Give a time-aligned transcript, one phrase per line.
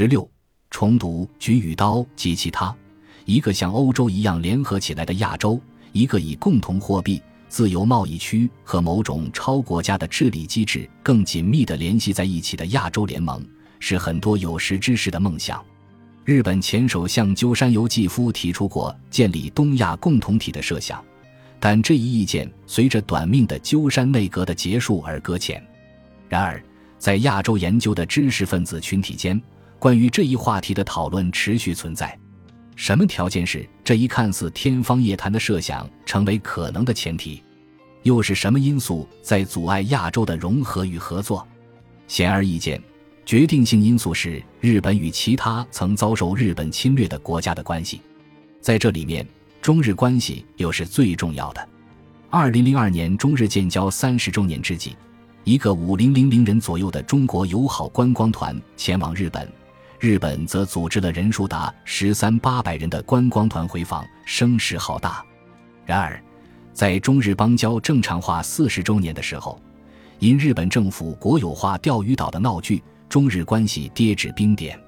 [0.00, 0.30] 十六，
[0.70, 2.72] 重读举与刀及其他，
[3.24, 13.44] 一个像欧洲一样联合起来的亚洲，一个以共同货币、自由贸易区和某种超国家的治理机制更紧密地联系在一起的亚洲联盟，
[13.80, 15.60] 是很多有识之士的梦想。
[16.24, 21.04] 日本前首相鸠山由纪夫提出过建立东亚共同体的设想，
[21.58, 25.60] 但这一意见随着短命的鸠山内阁的结束而搁浅。
[26.28, 26.62] 然而，
[27.00, 29.42] 在亚洲研究的知识分子群体间，
[29.78, 32.18] 关于这一话题的讨论持续存在。
[32.74, 37.42] 什么条件是这一看似天方夜谭的设想成为可能的前提？
[38.02, 41.46] 又是什么因素在阻碍亚洲的融合与合作？
[42.06, 42.80] 显而易见。
[43.26, 48.00] 决定性因素是日本与其他曾遭受日本侵略的国家的关系，
[48.58, 49.26] 在这里面，
[49.60, 51.68] 中日关系又是最重要的。
[52.30, 54.96] 二零零二年中日建交三十周年之际，
[55.44, 59.46] 一个五零零零人左右的中国友好观光团前往日本，
[60.00, 65.24] 日本则组织了人数达十三八百人的观光团回访，声势浩大。
[65.84, 66.22] 然而，
[66.72, 69.60] 在中日邦交正常化四十周年的时候，
[70.20, 72.82] 因日本政府国有化钓鱼岛的闹剧。
[73.08, 74.78] 中日关系跌至冰点，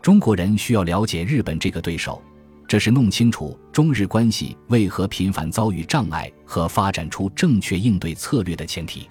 [0.00, 2.22] 中国人需要了解日本这个对手，
[2.68, 9.08] 这是弄清楚中日关系为何频繁遭遇障碍和发展出正确应对策略的前提。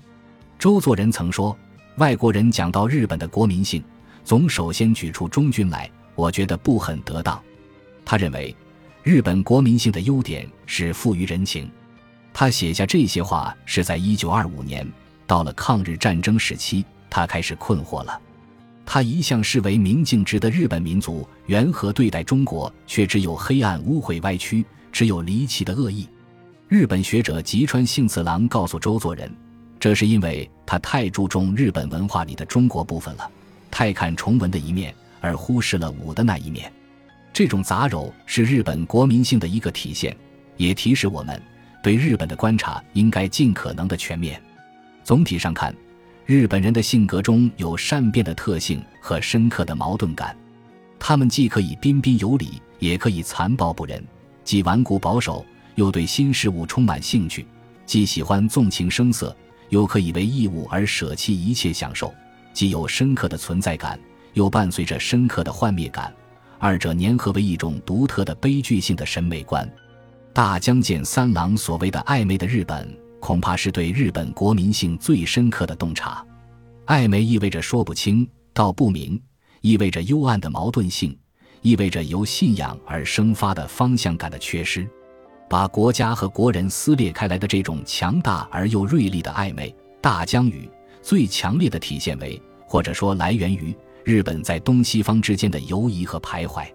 [0.58, 1.53] 周作人曾说
[2.00, 3.84] ：“外国人讲到日本的国民性，
[4.26, 7.42] 总首先举出中军来，我觉得不很得当。”
[8.04, 8.54] 他认为，
[9.04, 11.70] 日本国民性的优点是富于人情。
[12.34, 14.86] 他写下这些话是在一九二五年，
[15.26, 18.20] 到了抗日战争时期，他开始困惑了。
[18.86, 26.08] 他一向视为明镜直的日本民族，缘何对待中国却只有黑暗、污秽、歪曲，只有离奇的恶意？
[26.68, 29.31] 日本学者吉川幸次郎告诉周作人，
[29.80, 33.31] 这是因为他太注重日本文化里的中国部分了，
[33.78, 36.72] 太看重文的一面，而忽视了武的那一面。
[37.34, 40.16] 这种杂糅是日本国民性的一个体现，
[40.56, 41.42] 也提示我们
[41.84, 44.41] 对日本的观察应该尽可能的全面。
[45.03, 45.75] 总体上看。
[46.25, 50.35] 日本人的性格中有善变的特性和深刻的矛盾感，
[50.97, 54.02] 他们既可以彬彬有礼，也可以残暴不仁；
[54.44, 57.46] 既顽固保守，又对新事物充满兴趣；
[57.85, 59.35] 既喜欢纵情声色，
[59.69, 62.08] 又可以为义务而舍弃一切享受；
[62.55, 63.99] 既有深刻的存在感，
[64.33, 66.11] 又伴随着深刻的幻灭感，
[66.57, 69.69] 二者粘合为一种独特的悲剧性的审美观。
[70.33, 73.05] 大江健三郎所谓的暧昧的日本。
[73.21, 76.23] 恐怕是对日本国民性最深刻的洞察。
[76.85, 79.19] 暧昧意味着说不清道不明，
[79.61, 81.17] 意味着幽暗的矛盾性，
[81.63, 84.87] 意味着由信仰而生发的方向感的缺失。
[85.49, 90.69] 把国家和国人撕裂开来的这种强大而又锐利的暧昧，大江语
[91.05, 93.71] 最强烈的体现为，或者说来源于
[94.03, 96.66] 日本在东西方之间的游移和徘徊。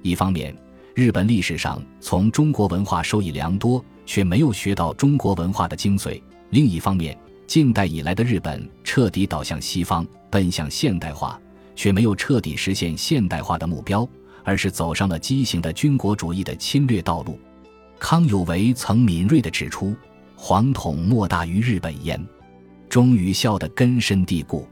[0.00, 0.56] 一方面，
[0.94, 3.84] 日本历史上从中国文化受益良多。
[4.06, 6.20] 却没有学到中国文化的精髓。
[6.50, 11.40] 另一方面，近代以来的日本彻底倒向西方，奔向现代化，
[11.74, 14.06] 却没有彻底实现现代化的目标，
[14.42, 17.38] 而是走上了畸形的军国主义的侵略道路。
[17.98, 19.96] 康有为曾敏锐地指出
[20.36, 22.22] ：“皇统莫大于日本焉。”
[22.94, 24.68] 忠于孝的根深蒂固，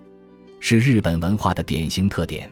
[0.61, 2.49] 是日本文化的典型特点。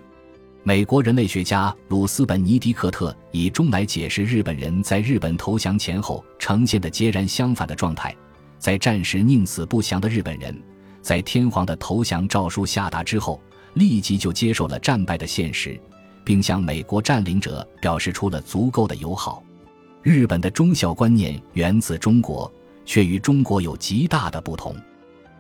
[0.64, 8.12] 美国人类学家鲁斯本尼迪克特以忠来解释日本人在日本投降前后呈现的截然相反的状态。
[8.58, 10.60] 在战时宁死不降的日本人，
[11.02, 13.40] 在天皇的投降诏书下达之后，
[13.74, 15.80] 立即就接受了战败的现实，
[16.24, 19.40] 并向美国占领者表示出了足够的友好。
[20.02, 22.52] 日本的忠孝观念源自中国，
[22.84, 24.74] 却与中国有极大的不同。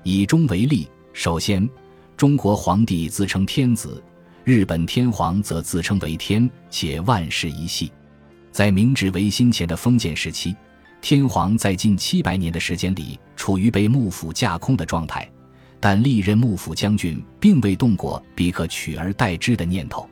[0.02, 1.68] 以忠为例，首先，
[2.16, 4.02] 中国皇帝自称天子。
[4.44, 7.92] 日本天皇则自称为天，且万世一系。
[8.50, 10.56] 在明治维新前的封建时期，
[11.02, 15.30] 天皇在近七百年的时间里处于被幕府架空的状态，
[15.78, 20.08] 但历任幕府将军并未动过比可取而代之的念头。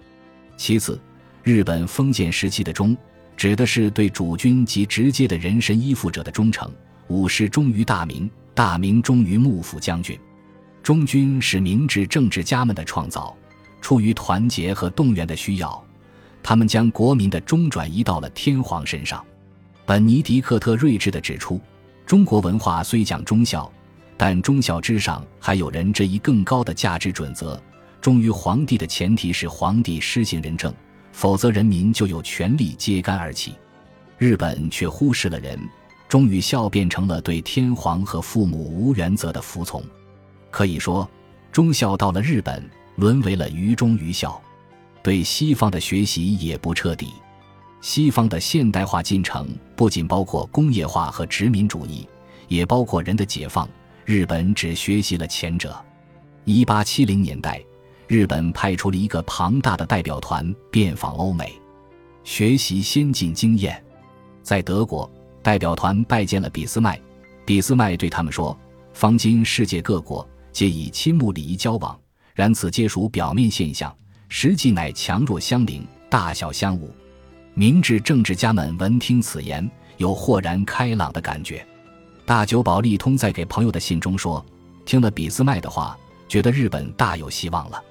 [0.56, 1.00] 其次，
[1.42, 2.94] 日本封建时期的忠，
[3.36, 6.70] 指的是对主君及直接的人身依附者的忠诚。
[7.08, 10.18] 武士忠于大明，大明忠于幕府将军。
[10.82, 13.32] 忠君是明治政治家们的创造。
[13.80, 15.80] 出于团结和动员的需要，
[16.42, 19.24] 他们将国民的忠转移到了天皇身上。
[19.86, 21.60] 本尼迪克特睿智地指出，
[22.04, 23.70] 中国文化虽讲忠孝，
[24.16, 27.62] 但忠孝之上还有人这一更高的价值准则：
[28.00, 30.74] 忠于皇帝的前提是皇帝施行仁政，
[31.12, 33.54] 否则人民就有权利揭竿而起。
[34.16, 35.56] 日本却忽视了人，
[36.08, 39.82] 忠与孝变成了对天皇和父母无原则的服从。
[40.50, 41.08] 可以说，
[41.52, 42.68] 忠孝到了日本。
[42.96, 44.42] 沦为了愚忠愚孝，
[45.04, 47.12] 对西方的学习也不彻底。
[47.80, 52.08] 西方的现代化进程不仅包括工业化和殖民主义，
[52.48, 53.68] 也包括人的解放。
[54.04, 55.80] 日本只学习了前者。
[56.44, 57.62] 一八七零年代，
[58.08, 61.52] 日本派出了一个庞大的代表团遍访欧美，
[62.24, 63.80] 学习先进经验。
[64.42, 65.08] 在德国，
[65.48, 67.00] 代表团拜见了俾斯麦，
[67.46, 68.54] 俾斯麦对他们说
[68.92, 71.98] ：“方今世界各国皆以亲睦礼仪交往，
[72.34, 73.90] 然此皆属表面现象，
[74.28, 76.82] 实际乃强弱相邻，大小相侮。”
[77.56, 79.66] 明治政治家们闻听此言，
[79.96, 81.66] 有豁然开朗的感觉。
[82.26, 84.44] 大久保利通在给朋友的信中说
[84.84, 85.96] ：“听了俾斯麦的话，
[86.28, 87.82] 觉得日本大有希望了。”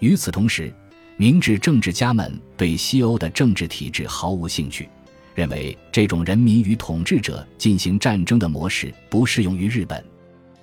[0.00, 0.74] 与此同时，
[1.18, 4.88] 明治政治家们对西欧的政治体制毫无兴趣，
[5.34, 10.02] 认为这种人民与统治者进行战争的模式不适用于日本。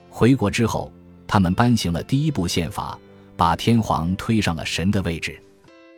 [0.10, 0.92] 回国之后，
[1.28, 2.98] 他们颁行了第一部宪法，
[3.36, 5.38] 把天皇推上了神的位置。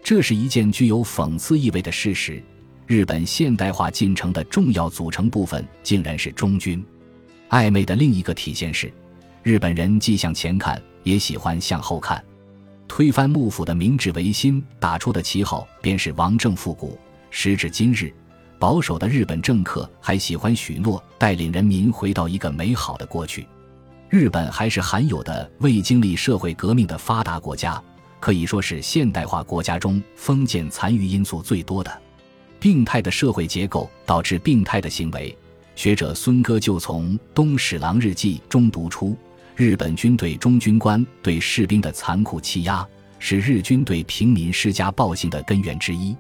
[0.04, 2.42] 这是一件具有讽刺意味的事实：
[2.88, 6.84] 日本现代化进程的重要组成部分竟然是忠君。
[7.50, 8.92] 暧昧的另一个体现是，
[9.44, 12.24] 日本人既向前看，也喜欢向后看。
[12.88, 17.00] 推翻幕府的明治维新打出的旗号便是王政复古。
[17.32, 18.14] 时至今日，
[18.64, 23.46] 保守的日本政客还喜欢许诺带领人民回到一个美好的过去。
[24.08, 27.84] 日本还是罕有的未经历社会革命的发达国家。
[28.22, 31.92] 可以说是现代化国家中封建残余因素最多的，
[32.58, 35.38] 病态的社会结构导致病态的行为。
[35.76, 39.14] 学者孙戈就从《东史郎日记》中读出，
[39.58, 42.88] 日本军队中军官对士兵的残酷欺压，
[43.20, 46.16] 是日军对平民施加暴行的根源之一。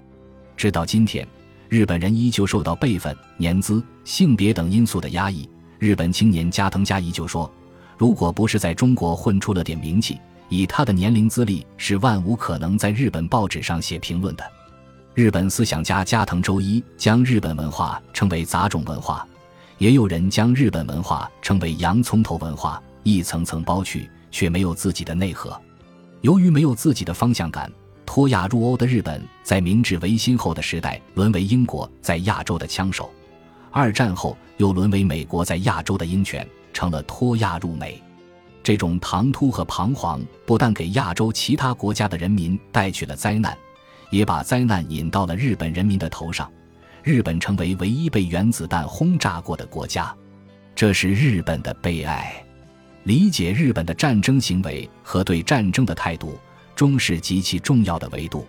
[0.57, 1.25] 直到今天，
[1.69, 5.50] 日本人依旧受到辈分、年资、性别等因素的压抑。
[5.80, 7.51] 日本青年加藤嘉一就说
[7.98, 10.19] ：“如果不是在中国混出了点名气。”
[10.50, 14.44] 以他的年龄资历，是万无可能在日本报纸上写评论的。
[15.15, 19.25] 日本思想家加藤周一将日本文化称为杂种文化，
[19.80, 25.60] 也有人将日本文化称为洋葱头文化，一层层剥去，却没有自己的内核。
[26.21, 27.71] 由于没有自己的方向感，
[28.13, 33.12] 脱亚入欧的日本在明治维新后的时代沦为英国在亚洲的枪手，
[33.71, 38.00] 二战后又沦为美国在亚洲的鹰犬，成了脱亚入美。
[38.62, 43.57] 这种唐突和彷徨，不但给亚洲其他国家的人民带去了灾难，
[44.12, 46.48] 也把灾难引到了日本人民的头上。
[47.01, 50.15] 日本成为唯一被原子弹轰炸过的国家，
[50.75, 52.31] 这是日本的悲哀。
[53.06, 56.38] 理解日本的战争行为和对战争的态度，
[56.83, 58.45] 终是极其重要的维度，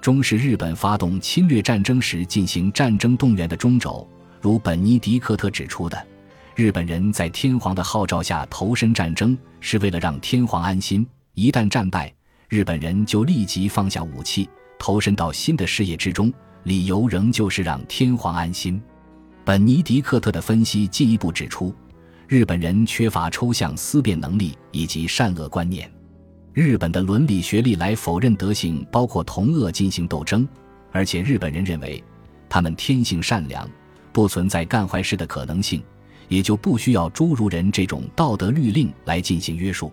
[0.00, 4.08] 终是日本发动侵略战争时进行战争动员的中轴。
[4.40, 6.06] 如本尼迪克特指出的。
[6.54, 11.06] 日本人在天皇的号召下投身战争，是为了让天皇安心。
[11.34, 12.10] 一旦战败，
[12.48, 14.48] 日本人就立即放下武器，
[14.78, 16.32] 投身到新的事业之中，
[16.62, 18.80] 理由仍旧是让天皇安心。
[19.44, 21.74] 本尼迪克特的分析进一步指出，
[22.26, 25.92] 日本人缺乏抽象思辨能力以及善恶观念。
[26.56, 30.48] 日本的伦理学历来否认德性包括同恶进行斗争，
[30.90, 32.02] 而且日本人认为
[32.48, 33.68] 他们天性善良，
[34.10, 35.82] 不存在干坏事的可能性。
[36.28, 39.92] 也就不需要诸如人这种道德律令来进行约束。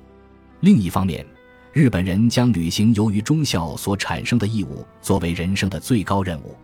[0.62, 1.26] 另一方面，
[1.74, 6.56] 日本人将履行由于忠孝所产生的义务作为人生的最高任务，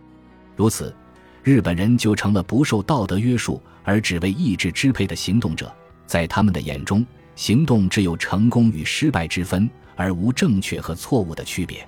[0.56, 0.96] 如此，
[1.42, 5.70] 日本人就成了不受道德约束而只为意志支配的行动者。
[6.06, 7.04] 在他们的眼中，
[7.36, 9.68] 行动只有成功与失败之分，
[10.00, 11.86] 而无正确和错误的区别。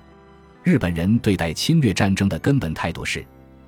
[0.61, 3.25] 日本人对待侵略战争的根本态度是，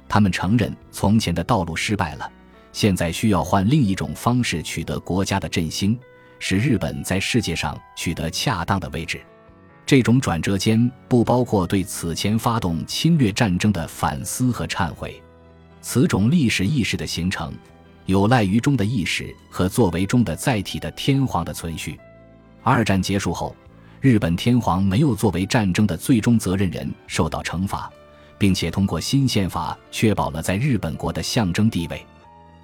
[0.07, 2.31] 他们承认从前的道路失败了。
[2.71, 5.97] 现在需要换另一种方式取得国家的振兴，
[6.37, 9.19] 使日本在世界上取得恰当的位置。
[9.83, 15.19] 这种转折间不包括对此前发动侵略战争的反思和忏悔。
[15.81, 17.51] 此种历史意识的形成，
[18.05, 21.99] 有赖于中的意识和作为中的载体的天皇的存续。
[22.61, 23.55] 二战结束后，
[24.05, 27.91] 日本天皇没有作为战争的最终责任人受到惩罚，
[28.37, 32.05] 并且通过新宪法确保了在日本国的象征地位。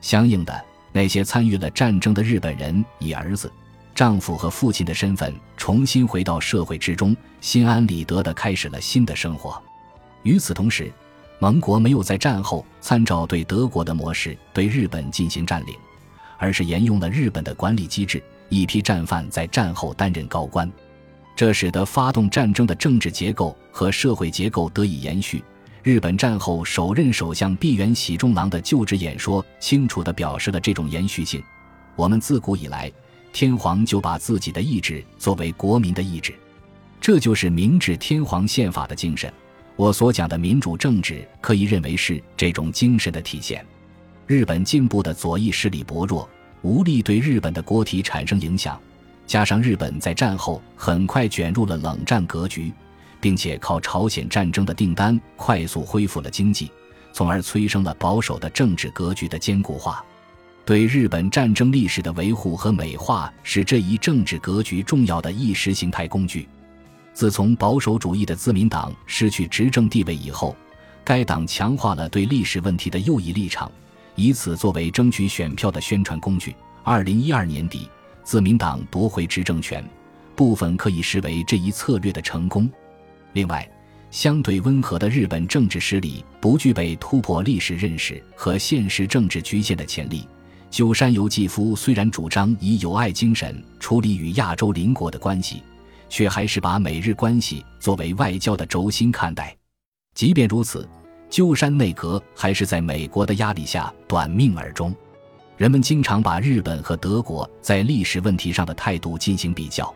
[0.02, 3.52] 相应的，那些参与了战争的日本人以儿子、
[3.96, 9.60] 丈夫和父亲的身份重新回到社会之中，心安理得地开始了新的生活。
[10.22, 10.94] 与此同时，
[11.40, 15.74] 盟国没有在战后参照对德国的模式对日本进行占领，
[16.38, 20.72] 而是沿用了日本的管理机制，一批战犯在战后担任高官，
[21.42, 25.44] 这使得发动战争的政治结构和社会结构得以延续。
[25.82, 31.42] 日本战后首任首相闭原喜重郎的就职演说，清楚地表示了这种延续性。
[31.96, 32.92] 我们自古以来，
[33.34, 36.32] 天皇就把自己的意志作为国民的意志，
[37.00, 39.34] 这就是明治天皇宪法的精神。
[39.76, 43.66] 我所讲的民主政治，可以认为是这种精神的体现。
[44.28, 46.30] 日本进步的左翼势力薄弱，
[46.62, 48.80] 无力对日本的国体产生影响，
[49.32, 52.70] 加上日本在战后很快卷入了冷战格局，
[53.22, 56.70] 并且靠朝鲜战争的订单快速恢复了经济，
[57.14, 60.04] 从而催生了保守的政治格局的坚固化。
[60.66, 66.46] 对日本战争历史的维护和美化是这一政治格局重要的意识形态工具。
[67.14, 70.54] 自从保守主义的自民党失去执政地位以后，
[71.06, 73.72] 该党强化了对历史问题的右翼立场，
[74.14, 76.54] 以此作为争取选票的宣传工具。
[76.84, 77.90] 二零一二年底，
[78.24, 79.84] 自民党夺回执政权，
[80.36, 82.70] 部分可以视为这一策略的成功。
[83.34, 83.70] 另外，
[84.10, 90.28] 相对温和的日本政治势力不具备突破历史认识和现实政治局限的潜力。
[90.70, 95.64] 鸠山由纪夫虽然主张以友爱精神处理与亚洲邻国的关系，
[96.10, 99.56] 却还是把美日关系作为外交的轴心看待。
[100.14, 100.88] 即便如此，
[101.30, 104.94] 鸠山内阁还是在美国的压力下短命而终。
[105.62, 109.94] 人们经常把日本和德国在历史问题上的态度进行比较。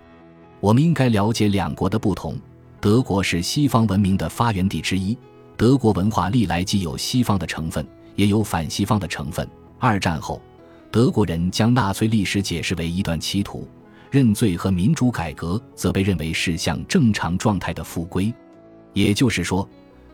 [0.59, 2.37] 我们应该了解两国的不同。
[2.79, 5.17] 德国是西方文明的发源地之一，
[5.57, 7.83] 德国文化历来既有西方的成分，
[8.15, 9.49] 也有反西方的成分。
[9.79, 10.39] 二战后。
[10.91, 13.67] 德国人将纳粹历史解释为一段歧途，
[14.11, 18.31] 认罪和民主改革则被认为是向正常状态的复归。
[18.93, 19.67] 也就是说，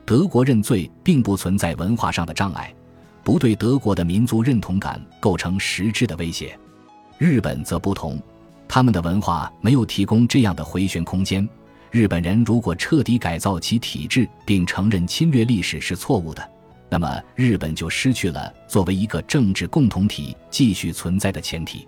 [0.06, 2.74] 德国认罪并不存在文化上的障碍，
[3.24, 6.58] 不对德国的民族认同感构成实质的威胁。
[7.18, 8.20] 日本则不同，
[8.68, 11.48] 他们的文化没有提供这样的回旋空间。
[11.92, 16.50] 日本人如果彻底改造其体制，并承认侵略历史是错误的。
[16.90, 21.88] 那么，日本就失去了作为一个政治共同体继续存在的前提。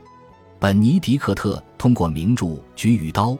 [0.60, 3.32] 本尼迪克特通过名著《菊与刀》，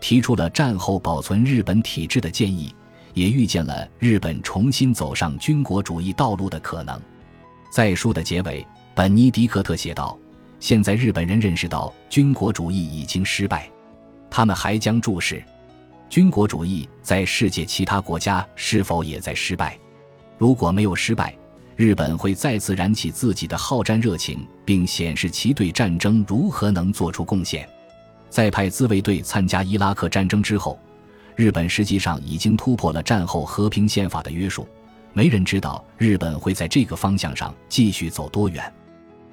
[0.00, 2.74] 提出了战后保存日本体制的建议，
[3.12, 6.98] 也预见了日本重新走上军国主义道路的可能。
[7.74, 8.64] 在书的结尾，
[8.94, 10.16] 本尼迪克特写道
[10.60, 13.68] ：“现在日本人认识到军国主义已经失败，
[14.30, 15.42] 他们还将注视
[16.08, 19.76] 军国主义在世界其他国家是否也在失败。”
[20.38, 21.36] 如果没有失败，
[21.74, 27.68] 日本会再次燃起自己的好战热情，并显示其对战争如何能做出贡献。
[28.30, 30.78] 在派自卫队参加伊拉克战争之后，
[31.34, 34.64] 日本实际上已经突破了战后和平宪法的约束。
[35.14, 38.70] 没人知道日本会在这个方向上继续走多远。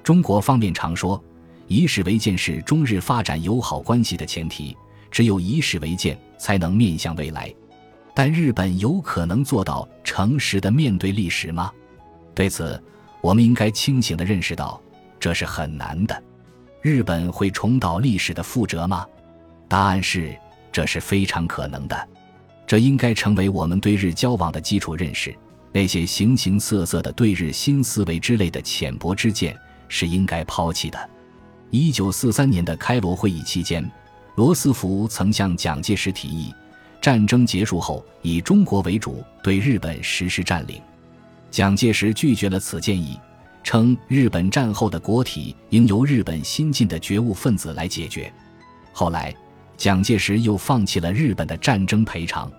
[0.02, 1.22] 中国方面常说，
[1.66, 4.76] 以史为鉴是中日发展友好关系的前提，
[5.10, 7.52] 只有以史为鉴，才能面向未来。
[8.14, 11.72] 但日本有可能做到诚实的面对历史吗？
[12.34, 12.80] 对此，
[13.20, 14.80] 我们应该清醒地认识到，
[15.18, 16.22] 这是很难的。
[16.80, 19.06] 日本会重蹈历史的覆辙吗？
[19.68, 20.36] 答案是，
[20.70, 22.08] 这是非常可能的。
[22.66, 25.34] 这应该成为我们对日交往的基础认识。
[25.72, 29.56] 那些形形色色的对日新思维之类的浅薄之见
[29.88, 31.10] 是应该抛弃的。
[31.70, 33.90] 一九四三年的开罗会议期间，
[34.36, 36.52] 罗斯福曾向蒋介石提议。
[37.00, 40.80] 战争结束后，以中国为主对日本实施占领。
[41.50, 43.18] 蒋介石拒绝了此建议，
[43.64, 48.32] 称日本战后的国体应由日本新进的觉悟分子来解决。
[48.92, 49.34] 后来，
[49.76, 52.52] 蒋介石又放弃了日本的战争赔偿。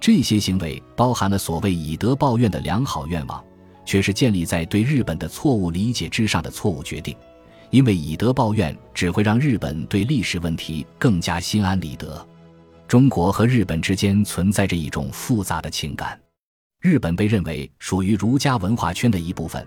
[0.00, 3.42] 这些行为包含了所谓以德报怨的良好愿望，
[3.84, 7.16] 却是建立在对日本的错误理解之上的错误决定。
[7.70, 12.24] 因为以德报怨只会让日本对历史问题更加心安理得。
[12.86, 16.18] 中国和日本之间存在着一种复杂的情感。
[16.80, 19.66] 日本被认为属于儒家文化圈的一部分，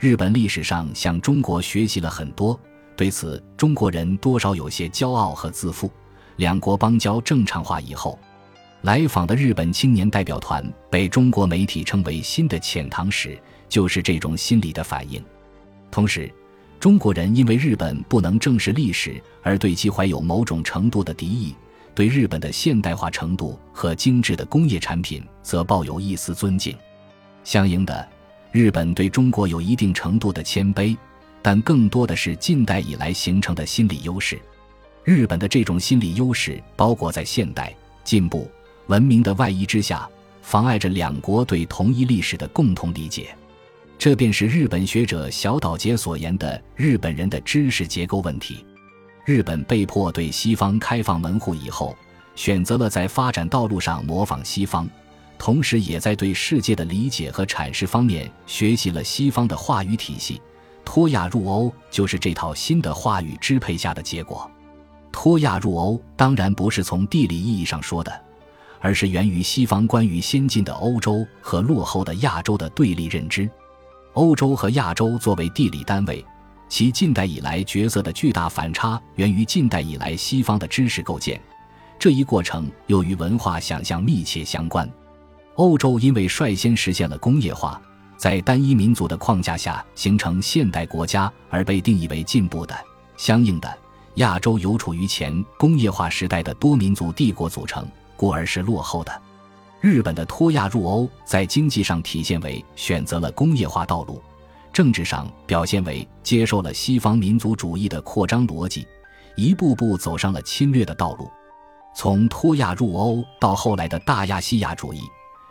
[0.00, 2.58] 日本历史上向中国学习了很多，
[2.96, 5.88] 对此中国人多少有些骄傲和自负。
[6.36, 8.18] 两国邦交正常化以后，
[8.82, 13.36] 来访的日本青年代表团被中国媒体称为“新的遣唐使”，
[13.68, 15.22] 就是这种心理的反应。
[15.90, 16.32] 同时，
[16.78, 21.54] 中国人因为日本不能正视历史，而对其怀有某种程度的敌意。
[21.94, 26.76] 对日本的现代化程度和精致的工业产品则抱有一丝尊敬，
[27.42, 28.06] 相应的，
[28.52, 30.94] 日本对中国有一定程度的谦卑，
[31.40, 34.38] 但更多的是近代以来形成的心理优势。
[35.04, 38.50] 日本的这种心理优势包裹在现代进步
[38.86, 40.08] 文明的外衣之下，
[40.42, 43.36] 妨碍着两国对同一历史的共同理解。
[43.98, 48.64] 这便是日本学者小岛节所言的日本人的知识结构问题。
[49.24, 51.96] 日本被迫对西方开放门户以后，
[52.34, 54.88] 选择了在发展道路上模仿西方，
[55.36, 60.40] 同时也在对世界的理解和阐释方面学习了西方的话语体系。
[60.84, 64.48] 脱亚入欧就是这套新的话语支配下的结果。
[65.10, 68.20] 脱亚入欧当然不是从地理意义上说的，
[68.80, 73.48] 而是源于西方关于先进的欧洲和落后的亚洲的对立认知。
[74.14, 76.24] 欧洲和亚洲作为地理单位，
[76.68, 81.40] 其近代以来角色的巨大反差源于近代以来西方的知识构建。
[81.98, 84.90] 这一过程又与文化想象密切相关。
[85.54, 87.80] 欧洲因为率先实现了工业化，
[88.16, 92.74] 在单一民族的框架下形成现代国家而被定义为进步的。
[93.16, 93.78] 相应的，
[94.16, 99.22] 亚洲由处于前工业化时代的多民族帝国组成，故而是落后的。
[99.80, 104.20] 日本的脱亚入欧，在经济上体现为选择了工业化道路，
[104.72, 108.86] 政治上表现为接受了西方民族主义的扩张逻辑，
[109.36, 111.30] 一步步走上了侵略的道路。
[111.94, 115.00] 从脱亚入欧到后来的大亚细亚主义，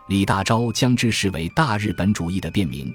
[0.10, 2.93] 李大钊将之视为大日本主义的变名。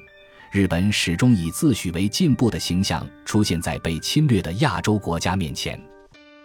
[0.52, 5.80] 日本始终以自诩为进步的形象出现在被侵略的亚洲国家面前。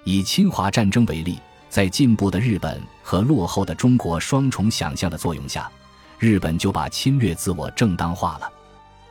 [0.03, 5.69] 以侵华战争为例，在进步的日本和落后的中国双重想象的作用下，
[6.19, 8.51] 日本就把侵略自我正当化了。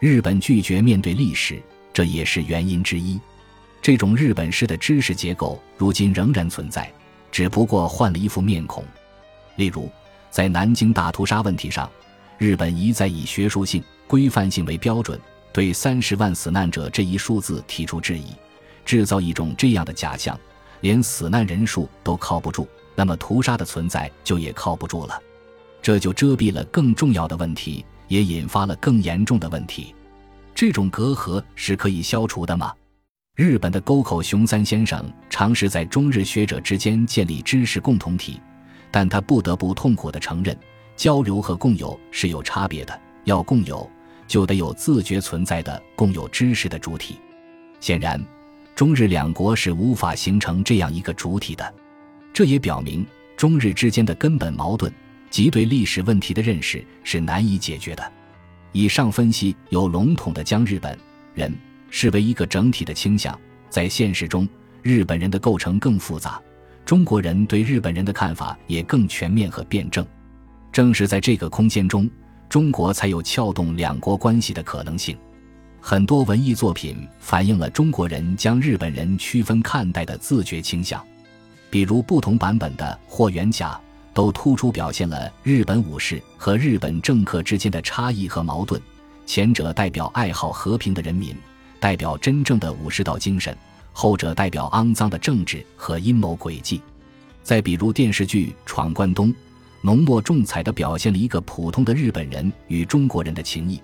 [0.01, 3.21] 日本拒绝面对历史，这也是原因之一。
[3.83, 6.91] 这种日本式的知识结构如今仍然存在，
[7.31, 8.85] 只不过换了一副面孔。
[9.57, 9.91] 例如，
[10.31, 11.91] 在南京大屠杀问题上，
[12.39, 13.83] 日本一再以学术性。
[14.07, 15.19] 规范性为标准，
[15.51, 18.27] 对三十万死难者这一数字提出质疑，
[18.85, 20.39] 制造一种这样的假象：
[20.85, 25.19] 连死难人数都靠不住，那么屠杀的存在就也靠不住了。
[25.81, 29.95] 这就遮蔽了更重要的问题，也引发了更严重的问题。
[30.55, 32.71] 这种隔阂是可以消除的吗？
[33.35, 38.39] 日本的沟口雄三先生尝试在中日学者之间建立知识共同体，
[38.91, 40.55] 但他不得不痛苦地承认，
[40.97, 43.01] 交流和共有是有差别的。
[43.25, 43.91] 要共有。
[44.27, 47.19] 就得有自觉存在的共有知识的主体。
[47.79, 48.23] 显然，
[48.75, 51.75] 中日两国是无法形成这样一个主体的。
[52.33, 54.93] 这也表明，中日之间的根本矛盾
[55.31, 58.13] 及对历史问题的认识是难以解决的。
[58.73, 60.99] 以上分析有笼统的将日本
[61.35, 61.53] 人
[61.91, 63.39] 视为一个整体的倾向，
[63.71, 64.49] 在现实中，
[64.83, 66.43] 日本人的构成更复杂，
[66.85, 70.05] 中国人对日本人的看法也更全面和辩证。
[70.73, 72.11] 正是在这个空间中。
[72.47, 75.17] 中国才有撬动两国关系的可能性。
[75.87, 81.05] 很多文艺作品反映了中国人将日本人区分看待的自觉倾向，
[81.69, 83.73] 比如不同版本的《霍元甲》
[84.15, 88.81] 都突出表现了日本武士和日本政客之间的差异和矛盾。
[89.27, 91.37] 前者代表爱好和平的人民，
[91.79, 93.55] 代表真正的武士道精神；
[93.93, 96.81] 后者代表肮脏的政治和阴谋诡计。
[97.43, 99.29] 再比如电视剧《闯关东》。
[99.83, 103.79] 浓墨重彩地表现了一个普通的日本人与中国人的情谊。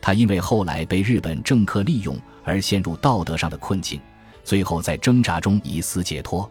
[0.00, 4.00] 他因为后来被日本政客利用而陷入道德上的困境，
[4.44, 6.48] 最后在挣扎中以死解脱。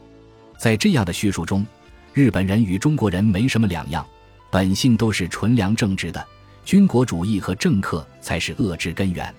[0.58, 1.66] 在这样的叙述中，
[2.14, 4.06] 日本人与中国人没什么两样，
[4.50, 6.26] 本性都是纯良正直的。
[6.64, 9.34] 军国主义和政客才是恶之根源。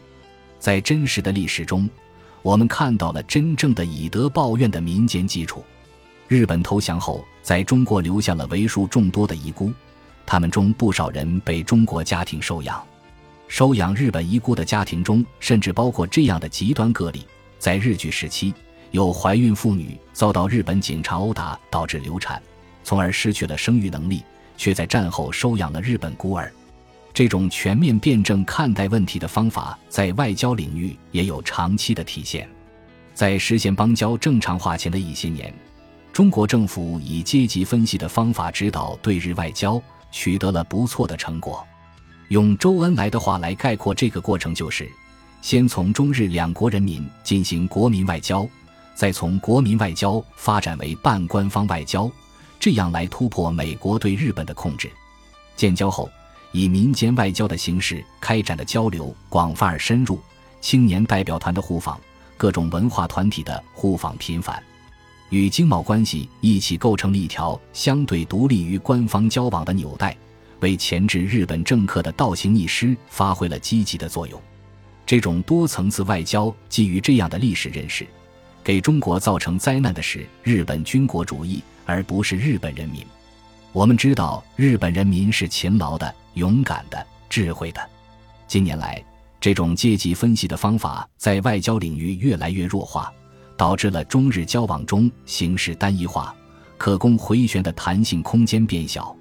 [0.58, 1.88] 在真实的历史中，
[2.42, 5.64] 我们看到了真正的以德报怨的民间基础。
[6.28, 9.72] 日本投降后，在中国留下了为数众多的遗孤，
[10.24, 12.84] 他们中不少人被中国家庭收养。
[13.48, 17.26] 收养日本遗孤的家庭中，甚至包括这样的极端个例：
[17.58, 18.52] 在日据时期，
[18.90, 22.42] 有怀孕妇女遭到日本警察殴打，导致流产，
[22.82, 24.22] 从而失去了生育能力，
[24.56, 26.52] 却在战后收养了日本孤儿。
[27.14, 32.46] 这种全面辩证看待问题的方法，在外交领域也有长期的体现。
[33.14, 35.54] 在实现邦交正常化前的一些年。
[36.12, 39.80] 中国政府以阶级分析的方法指导对日外交，
[40.10, 41.66] 取得了不错的成果。
[42.28, 44.90] 用周恩来的话来概括这个过程，就是
[45.42, 48.46] 先从中日两国人民进行国民外交，
[48.94, 52.10] 再从国民外交发展为半官方外交，
[52.58, 54.90] 这样来突破美国对日本的控制。
[55.54, 56.10] 建交后，
[56.52, 60.18] 以民间外交的形式开展的交流广泛而深入，
[60.60, 62.00] 青年代表团的互访，
[62.36, 64.60] 各种文化团体的互访频繁。
[65.30, 70.16] 与经贸关系一起构成了一条相对独立于官方交往的纽带，
[70.60, 74.40] 为钳制日本政客的倒行逆施发挥了积极的作用。
[75.04, 78.06] 这种多层次外交基于这样的历史认识，
[78.64, 83.04] 给中国造成灾难的是日本军国主义，而不是日本人民。
[83.72, 87.80] 我们知道，日本人民是勤劳的、勇敢的、智慧的。
[88.48, 89.04] 近年来，
[89.40, 93.12] 这种阶级分析的方法在外交领域越来越弱化。
[93.58, 96.34] 导致了中日交往中形式单一化，
[96.76, 99.16] 可供回旋的弹性空间变小。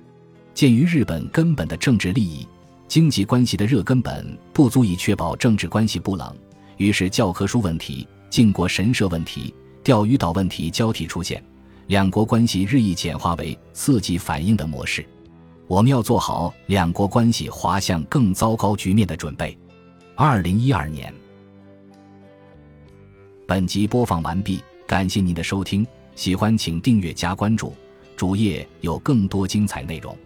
[0.55, 2.47] 鉴于日本根本的政治利益、
[2.87, 6.33] 经济关系的热根本不足以确保政治关系不冷，
[6.77, 11.43] 于是教科书问题、靖国神社问题、钓鱼岛问题交替出现，
[11.87, 15.05] 两国关系日益简化为刺激反应的模式。
[15.67, 19.57] 我们要做好两国关系滑向更糟糕局面的准备。
[20.15, 21.13] 二零一二年，
[23.45, 27.73] 本集播放完毕，感谢您的收听，喜欢请订阅加关注，
[28.15, 30.17] 主页有更多精彩内容。